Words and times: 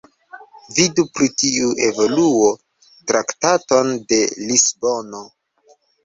Vidu 0.75 1.03
pri 1.17 1.25
tiu 1.41 1.67
evoluo 1.87 2.47
Traktaton 3.11 3.91
de 4.13 4.19
Lisbono. 4.47 5.21